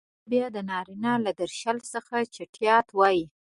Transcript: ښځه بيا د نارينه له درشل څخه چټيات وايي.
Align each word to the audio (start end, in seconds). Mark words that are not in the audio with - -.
ښځه 0.09 0.27
بيا 0.31 0.45
د 0.55 0.57
نارينه 0.69 1.13
له 1.25 1.31
درشل 1.39 1.77
څخه 1.93 2.15
چټيات 2.33 2.87
وايي. 2.99 3.23